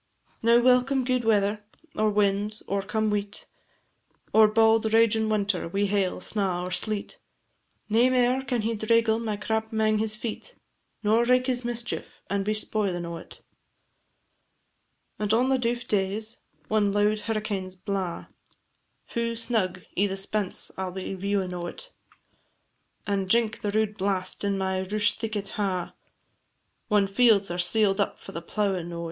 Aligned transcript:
Now 0.41 0.59
welcome 0.59 1.03
gude 1.05 1.23
weather, 1.25 1.63
or 1.95 2.09
wind, 2.09 2.61
or 2.65 2.81
come 2.81 3.11
weet, 3.11 3.45
Or 4.33 4.47
bauld 4.47 4.91
ragin' 4.91 5.29
winter, 5.29 5.67
wi' 5.67 5.85
hail, 5.85 6.19
snaw, 6.21 6.63
or 6.63 6.71
sleet, 6.71 7.19
Nae 7.87 8.09
mair 8.09 8.41
can 8.41 8.63
he 8.63 8.73
draigle 8.73 9.19
my 9.19 9.37
crap 9.37 9.71
'mang 9.71 9.99
his 9.99 10.15
feet, 10.15 10.55
Nor 11.03 11.23
wraik 11.25 11.45
his 11.45 11.63
mischief, 11.63 12.19
and 12.31 12.43
be 12.43 12.55
spoilin' 12.55 13.05
o't. 13.05 13.41
And 15.19 15.31
on 15.35 15.49
the 15.49 15.59
douf 15.59 15.87
days, 15.87 16.41
whan 16.67 16.91
loud 16.91 17.19
hurricanes 17.19 17.75
blaw, 17.75 18.25
Fu' 19.05 19.35
snug 19.35 19.81
i' 19.95 20.07
the 20.07 20.17
spence 20.17 20.71
I 20.79 20.85
'll 20.85 20.91
be 20.93 21.13
viewin' 21.13 21.53
o't, 21.53 21.93
And 23.05 23.29
jink 23.29 23.59
the 23.61 23.69
rude 23.69 23.97
blast 23.99 24.43
in 24.43 24.57
my 24.57 24.79
rush 24.79 25.19
theekit 25.19 25.49
ha', 25.59 25.93
Whan 26.87 27.05
fields 27.05 27.51
are 27.51 27.59
seal'd 27.59 28.01
up 28.01 28.19
from 28.19 28.33
the 28.33 28.41
plowin' 28.41 28.91
o't. 28.91 28.99